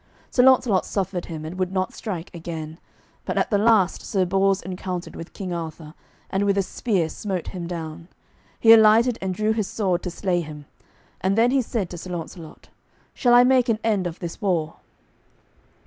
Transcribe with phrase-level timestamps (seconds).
[0.31, 2.79] Sir Launcelot suffered him, and would not strike again;
[3.23, 5.93] but at the last Sir Bors encountered with King Arthur,
[6.31, 8.07] and with a spear smote him down.
[8.59, 10.65] He alighted and drew his sword to slay him,
[11.21, 12.69] and then he said to Sir Launcelot,
[13.13, 14.77] "Shall I make an end of this war?"